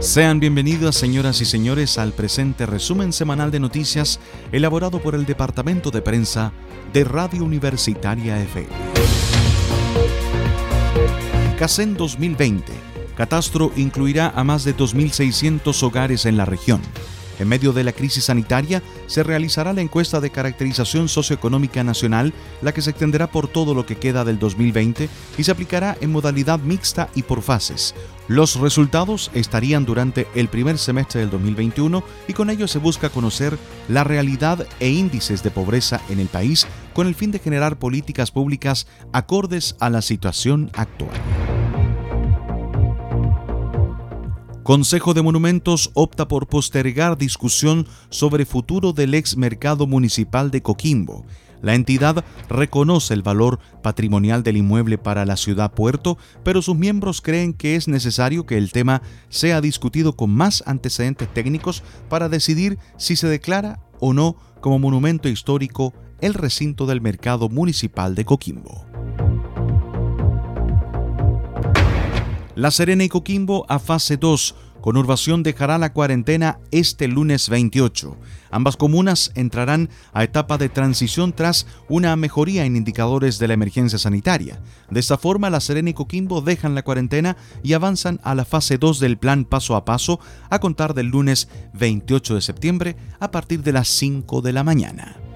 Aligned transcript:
Sean 0.00 0.40
bienvenidas, 0.40 0.96
señoras 0.96 1.42
y 1.42 1.44
señores, 1.44 1.98
al 1.98 2.12
presente 2.14 2.64
resumen 2.64 3.12
semanal 3.12 3.50
de 3.50 3.60
noticias 3.60 4.18
elaborado 4.50 4.98
por 5.02 5.14
el 5.14 5.26
Departamento 5.26 5.90
de 5.90 6.00
Prensa 6.00 6.52
de 6.94 7.04
Radio 7.04 7.44
Universitaria 7.44 8.40
FM. 8.40 8.70
CACEN 11.58 11.98
2020. 11.98 12.72
Catastro 13.14 13.72
incluirá 13.76 14.32
a 14.34 14.42
más 14.42 14.64
de 14.64 14.74
2.600 14.74 15.82
hogares 15.82 16.24
en 16.24 16.38
la 16.38 16.46
región. 16.46 16.80
En 17.40 17.48
medio 17.48 17.72
de 17.72 17.84
la 17.84 17.92
crisis 17.92 18.24
sanitaria, 18.24 18.82
se 19.06 19.22
realizará 19.22 19.72
la 19.72 19.80
encuesta 19.80 20.20
de 20.20 20.28
caracterización 20.28 21.08
socioeconómica 21.08 21.82
nacional, 21.82 22.34
la 22.60 22.72
que 22.72 22.82
se 22.82 22.90
extenderá 22.90 23.30
por 23.30 23.48
todo 23.48 23.72
lo 23.72 23.86
que 23.86 23.96
queda 23.96 24.26
del 24.26 24.38
2020 24.38 25.08
y 25.38 25.42
se 25.42 25.50
aplicará 25.50 25.96
en 26.02 26.12
modalidad 26.12 26.60
mixta 26.60 27.08
y 27.14 27.22
por 27.22 27.40
fases. 27.40 27.94
Los 28.28 28.56
resultados 28.56 29.30
estarían 29.32 29.86
durante 29.86 30.28
el 30.34 30.48
primer 30.48 30.76
semestre 30.76 31.20
del 31.20 31.30
2021 31.30 32.04
y 32.28 32.34
con 32.34 32.50
ello 32.50 32.68
se 32.68 32.78
busca 32.78 33.08
conocer 33.08 33.58
la 33.88 34.04
realidad 34.04 34.66
e 34.78 34.90
índices 34.90 35.42
de 35.42 35.50
pobreza 35.50 36.02
en 36.10 36.20
el 36.20 36.28
país 36.28 36.66
con 36.92 37.06
el 37.06 37.14
fin 37.14 37.30
de 37.30 37.38
generar 37.38 37.78
políticas 37.78 38.30
públicas 38.30 38.86
acordes 39.12 39.76
a 39.80 39.88
la 39.88 40.02
situación 40.02 40.70
actual. 40.74 41.18
Consejo 44.62 45.14
de 45.14 45.22
Monumentos 45.22 45.90
opta 45.94 46.28
por 46.28 46.46
postergar 46.46 47.16
discusión 47.16 47.86
sobre 48.10 48.44
futuro 48.44 48.92
del 48.92 49.14
ex 49.14 49.36
mercado 49.36 49.86
municipal 49.86 50.50
de 50.50 50.60
Coquimbo. 50.60 51.24
La 51.62 51.74
entidad 51.74 52.24
reconoce 52.48 53.14
el 53.14 53.22
valor 53.22 53.58
patrimonial 53.82 54.42
del 54.42 54.58
inmueble 54.58 54.98
para 54.98 55.24
la 55.24 55.36
ciudad 55.36 55.72
puerto, 55.72 56.18
pero 56.44 56.60
sus 56.60 56.76
miembros 56.76 57.22
creen 57.22 57.54
que 57.54 57.74
es 57.74 57.88
necesario 57.88 58.44
que 58.44 58.58
el 58.58 58.70
tema 58.70 59.00
sea 59.30 59.62
discutido 59.62 60.14
con 60.14 60.30
más 60.30 60.62
antecedentes 60.66 61.32
técnicos 61.32 61.82
para 62.10 62.28
decidir 62.28 62.78
si 62.98 63.16
se 63.16 63.28
declara 63.28 63.80
o 63.98 64.12
no 64.12 64.36
como 64.60 64.78
monumento 64.78 65.28
histórico 65.28 65.94
el 66.20 66.34
recinto 66.34 66.84
del 66.84 67.00
mercado 67.00 67.48
municipal 67.48 68.14
de 68.14 68.26
Coquimbo. 68.26 68.89
La 72.56 72.72
Serena 72.72 73.04
y 73.04 73.08
Coquimbo 73.08 73.64
a 73.68 73.78
fase 73.78 74.16
2. 74.16 74.54
Conurbación 74.80 75.42
dejará 75.44 75.78
la 75.78 75.92
cuarentena 75.92 76.58
este 76.72 77.06
lunes 77.06 77.48
28. 77.48 78.16
Ambas 78.50 78.76
comunas 78.76 79.30
entrarán 79.36 79.88
a 80.12 80.24
etapa 80.24 80.58
de 80.58 80.68
transición 80.68 81.32
tras 81.32 81.66
una 81.88 82.16
mejoría 82.16 82.64
en 82.64 82.74
indicadores 82.74 83.38
de 83.38 83.46
la 83.46 83.54
emergencia 83.54 83.98
sanitaria. 83.98 84.60
De 84.90 84.98
esta 84.98 85.16
forma, 85.16 85.48
La 85.48 85.60
Serena 85.60 85.90
y 85.90 85.94
Coquimbo 85.94 86.40
dejan 86.40 86.74
la 86.74 86.82
cuarentena 86.82 87.36
y 87.62 87.74
avanzan 87.74 88.20
a 88.24 88.34
la 88.34 88.44
fase 88.44 88.78
2 88.78 88.98
del 88.98 89.16
plan 89.16 89.44
paso 89.44 89.76
a 89.76 89.84
paso 89.84 90.18
a 90.48 90.58
contar 90.58 90.94
del 90.94 91.06
lunes 91.06 91.48
28 91.74 92.34
de 92.34 92.40
septiembre 92.40 92.96
a 93.20 93.30
partir 93.30 93.62
de 93.62 93.72
las 93.72 93.86
5 93.88 94.40
de 94.40 94.52
la 94.52 94.64
mañana. 94.64 95.29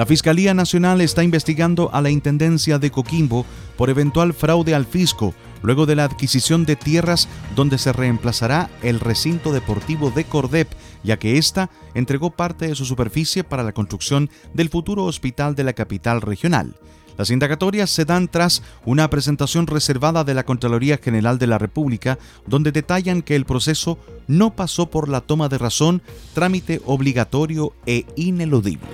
La 0.00 0.06
Fiscalía 0.06 0.54
Nacional 0.54 1.02
está 1.02 1.22
investigando 1.22 1.90
a 1.92 2.00
la 2.00 2.08
Intendencia 2.08 2.78
de 2.78 2.90
Coquimbo 2.90 3.44
por 3.76 3.90
eventual 3.90 4.32
fraude 4.32 4.74
al 4.74 4.86
fisco, 4.86 5.34
luego 5.60 5.84
de 5.84 5.94
la 5.94 6.04
adquisición 6.04 6.64
de 6.64 6.74
tierras 6.74 7.28
donde 7.54 7.76
se 7.76 7.92
reemplazará 7.92 8.70
el 8.82 8.98
recinto 8.98 9.52
deportivo 9.52 10.10
de 10.10 10.24
Cordep, 10.24 10.68
ya 11.04 11.18
que 11.18 11.36
ésta 11.36 11.68
entregó 11.92 12.30
parte 12.30 12.66
de 12.66 12.74
su 12.76 12.86
superficie 12.86 13.44
para 13.44 13.62
la 13.62 13.72
construcción 13.72 14.30
del 14.54 14.70
futuro 14.70 15.04
hospital 15.04 15.54
de 15.54 15.64
la 15.64 15.74
capital 15.74 16.22
regional. 16.22 16.76
Las 17.18 17.28
indagatorias 17.30 17.90
se 17.90 18.06
dan 18.06 18.28
tras 18.28 18.62
una 18.86 19.10
presentación 19.10 19.66
reservada 19.66 20.24
de 20.24 20.32
la 20.32 20.44
Contraloría 20.46 20.96
General 20.96 21.38
de 21.38 21.46
la 21.46 21.58
República, 21.58 22.18
donde 22.46 22.72
detallan 22.72 23.20
que 23.20 23.36
el 23.36 23.44
proceso 23.44 23.98
no 24.28 24.56
pasó 24.56 24.88
por 24.88 25.10
la 25.10 25.20
toma 25.20 25.50
de 25.50 25.58
razón, 25.58 26.00
trámite 26.32 26.80
obligatorio 26.86 27.74
e 27.84 28.06
ineludible. 28.16 28.88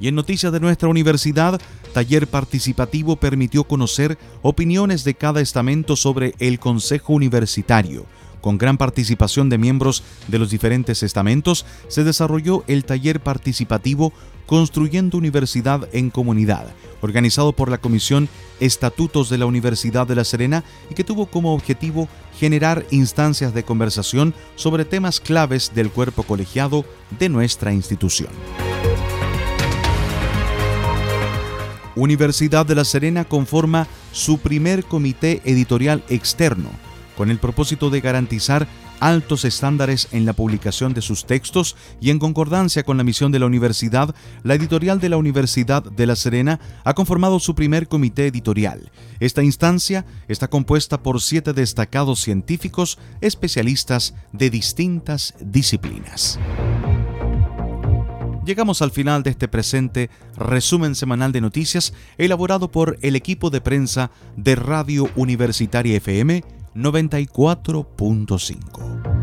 Y 0.00 0.08
en 0.08 0.14
noticias 0.14 0.52
de 0.52 0.60
nuestra 0.60 0.88
universidad, 0.88 1.60
taller 1.92 2.26
participativo 2.26 3.16
permitió 3.16 3.64
conocer 3.64 4.18
opiniones 4.42 5.04
de 5.04 5.14
cada 5.14 5.40
estamento 5.40 5.96
sobre 5.96 6.34
el 6.38 6.58
Consejo 6.58 7.14
Universitario. 7.14 8.06
Con 8.40 8.58
gran 8.58 8.76
participación 8.76 9.48
de 9.48 9.58
miembros 9.58 10.04
de 10.28 10.38
los 10.38 10.50
diferentes 10.50 11.02
estamentos, 11.02 11.66
se 11.88 12.04
desarrolló 12.04 12.62
el 12.68 12.84
taller 12.84 13.20
participativo 13.20 14.12
Construyendo 14.46 15.18
Universidad 15.18 15.88
en 15.92 16.10
Comunidad, 16.10 16.72
organizado 17.00 17.52
por 17.52 17.68
la 17.68 17.78
Comisión 17.78 18.28
Estatutos 18.60 19.28
de 19.28 19.38
la 19.38 19.46
Universidad 19.46 20.06
de 20.06 20.14
La 20.14 20.22
Serena 20.22 20.62
y 20.88 20.94
que 20.94 21.02
tuvo 21.02 21.26
como 21.26 21.52
objetivo 21.52 22.08
generar 22.38 22.86
instancias 22.92 23.52
de 23.52 23.64
conversación 23.64 24.34
sobre 24.54 24.84
temas 24.84 25.18
claves 25.18 25.72
del 25.74 25.90
cuerpo 25.90 26.22
colegiado 26.22 26.84
de 27.18 27.28
nuestra 27.28 27.72
institución. 27.72 28.30
Universidad 31.96 32.66
de 32.66 32.74
La 32.74 32.84
Serena 32.84 33.24
conforma 33.24 33.86
su 34.12 34.38
primer 34.38 34.84
comité 34.84 35.40
editorial 35.46 36.04
externo, 36.10 36.68
con 37.16 37.30
el 37.30 37.38
propósito 37.38 37.88
de 37.88 38.02
garantizar 38.02 38.68
altos 39.00 39.44
estándares 39.44 40.08
en 40.12 40.26
la 40.26 40.34
publicación 40.34 40.92
de 40.94 41.00
sus 41.00 41.24
textos 41.24 41.74
y 42.00 42.10
en 42.10 42.18
concordancia 42.18 42.82
con 42.82 42.98
la 42.98 43.04
misión 43.04 43.32
de 43.32 43.38
la 43.38 43.46
universidad, 43.46 44.14
la 44.42 44.54
editorial 44.54 45.00
de 45.00 45.08
la 45.08 45.16
Universidad 45.16 45.82
de 45.82 46.06
La 46.06 46.16
Serena 46.16 46.60
ha 46.84 46.94
conformado 46.94 47.40
su 47.40 47.54
primer 47.54 47.88
comité 47.88 48.26
editorial. 48.26 48.90
Esta 49.18 49.42
instancia 49.42 50.04
está 50.28 50.48
compuesta 50.48 51.02
por 51.02 51.22
siete 51.22 51.54
destacados 51.54 52.20
científicos 52.20 52.98
especialistas 53.20 54.14
de 54.32 54.50
distintas 54.50 55.34
disciplinas. 55.40 56.38
Llegamos 58.46 58.80
al 58.80 58.92
final 58.92 59.24
de 59.24 59.30
este 59.30 59.48
presente 59.48 60.08
resumen 60.36 60.94
semanal 60.94 61.32
de 61.32 61.40
noticias 61.40 61.92
elaborado 62.16 62.70
por 62.70 62.96
el 63.02 63.16
equipo 63.16 63.50
de 63.50 63.60
prensa 63.60 64.12
de 64.36 64.54
Radio 64.54 65.10
Universitaria 65.16 65.96
FM 65.96 66.44
94.5. 66.76 69.15